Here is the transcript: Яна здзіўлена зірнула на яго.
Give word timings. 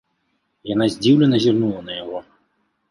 Яна 0.73 0.85
здзіўлена 0.95 1.43
зірнула 1.45 1.81
на 1.91 2.01
яго. 2.03 2.27